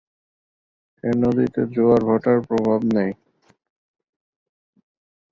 [1.03, 3.11] এ নদীতে জোয়ার-ভাটার প্রভাব নেই।